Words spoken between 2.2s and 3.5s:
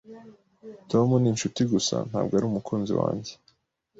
ari umukunzi wanjye.